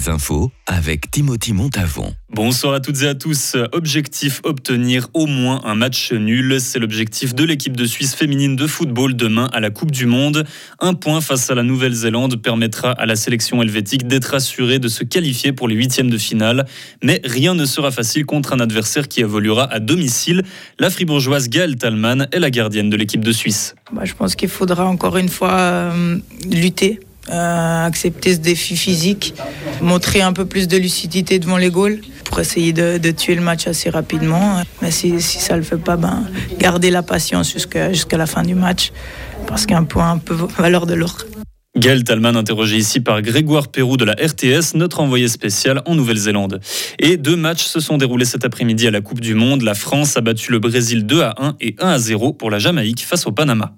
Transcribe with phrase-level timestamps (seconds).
[0.00, 2.14] les infos avec Timothy Montavon.
[2.32, 3.56] Bonsoir à toutes et à tous.
[3.72, 6.58] Objectif obtenir au moins un match nul.
[6.58, 10.46] C'est l'objectif de l'équipe de Suisse féminine de football demain à la Coupe du Monde.
[10.78, 15.04] Un point face à la Nouvelle-Zélande permettra à la sélection helvétique d'être assurée de se
[15.04, 16.64] qualifier pour les huitièmes de finale.
[17.02, 20.44] Mais rien ne sera facile contre un adversaire qui évoluera à domicile.
[20.78, 23.74] La fribourgeoise Gaëlle Talman est la gardienne de l'équipe de Suisse.
[23.92, 26.18] Bah, je pense qu'il faudra encore une fois euh,
[26.50, 27.00] lutter
[27.30, 29.34] euh, accepter ce défi physique,
[29.80, 33.66] montrer un peu plus de lucidité devant les goals pour essayer de, tuer le match
[33.66, 34.62] assez rapidement.
[34.82, 36.24] Mais si, ça ne le fait pas, ben,
[36.58, 38.92] garder la patience jusqu'à la fin du match
[39.46, 41.16] parce qu'un point peut valeur de l'or.
[41.76, 46.60] Gaël Talman interrogé ici par Grégoire Perrou de la RTS, notre envoyé spécial en Nouvelle-Zélande.
[46.98, 49.62] Et deux matchs se sont déroulés cet après-midi à la Coupe du Monde.
[49.62, 52.58] La France a battu le Brésil 2 à 1 et 1 à 0 pour la
[52.58, 53.76] Jamaïque face au Panama.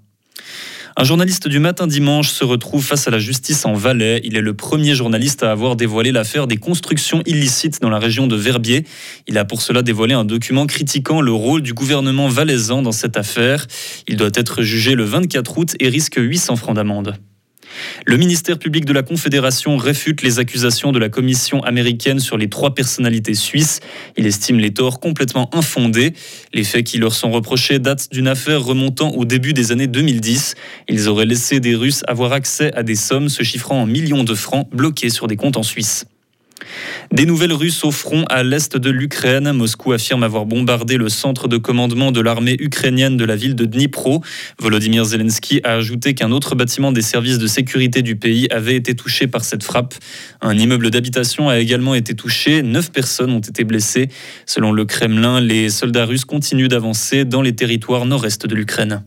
[0.94, 4.20] Un journaliste du matin dimanche se retrouve face à la justice en Valais.
[4.24, 8.26] Il est le premier journaliste à avoir dévoilé l'affaire des constructions illicites dans la région
[8.26, 8.84] de Verbier.
[9.26, 13.16] Il a pour cela dévoilé un document critiquant le rôle du gouvernement valaisan dans cette
[13.16, 13.66] affaire.
[14.06, 17.16] Il doit être jugé le 24 août et risque 800 francs d'amende.
[18.06, 22.48] Le ministère public de la Confédération réfute les accusations de la Commission américaine sur les
[22.48, 23.80] trois personnalités suisses.
[24.16, 26.12] Il estime les torts complètement infondés.
[26.52, 30.54] Les faits qui leur sont reprochés datent d'une affaire remontant au début des années 2010.
[30.88, 34.34] Ils auraient laissé des Russes avoir accès à des sommes se chiffrant en millions de
[34.34, 36.06] francs bloqués sur des comptes en Suisse.
[37.12, 39.52] Des nouvelles Russes au front à l'est de l'Ukraine.
[39.52, 43.66] Moscou affirme avoir bombardé le centre de commandement de l'armée ukrainienne de la ville de
[43.66, 44.22] Dnipro.
[44.58, 48.94] Volodymyr Zelensky a ajouté qu'un autre bâtiment des services de sécurité du pays avait été
[48.94, 49.94] touché par cette frappe.
[50.40, 52.62] Un immeuble d'habitation a également été touché.
[52.62, 54.08] Neuf personnes ont été blessées.
[54.46, 59.02] Selon le Kremlin, les soldats russes continuent d'avancer dans les territoires nord-est de l'Ukraine.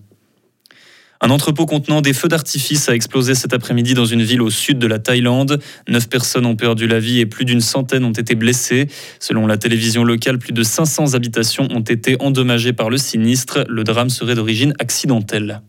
[1.22, 4.80] Un entrepôt contenant des feux d'artifice a explosé cet après-midi dans une ville au sud
[4.80, 5.60] de la Thaïlande.
[5.88, 8.88] Neuf personnes ont perdu la vie et plus d'une centaine ont été blessées.
[9.20, 13.66] Selon la télévision locale, plus de 500 habitations ont été endommagées par le sinistre.
[13.70, 15.62] Le drame serait d'origine accidentelle.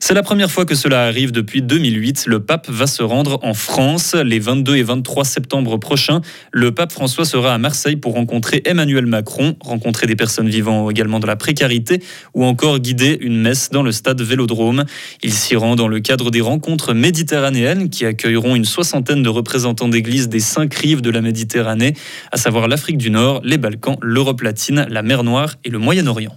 [0.00, 2.24] C'est la première fois que cela arrive depuis 2008.
[2.26, 6.20] Le pape va se rendre en France les 22 et 23 septembre prochains.
[6.52, 11.20] Le pape François sera à Marseille pour rencontrer Emmanuel Macron, rencontrer des personnes vivant également
[11.20, 12.02] dans la précarité
[12.34, 14.84] ou encore guider une messe dans le stade Vélodrome.
[15.22, 19.88] Il s'y rend dans le cadre des rencontres méditerranéennes qui accueilleront une soixantaine de représentants
[19.88, 21.94] d'églises des cinq rives de la Méditerranée,
[22.32, 26.36] à savoir l'Afrique du Nord, les Balkans, l'Europe latine, la mer Noire et le Moyen-Orient.